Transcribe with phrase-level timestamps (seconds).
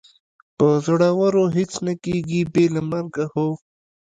[0.57, 3.47] په زړورو هېڅ نه کېږي، بې له مرګه، هو.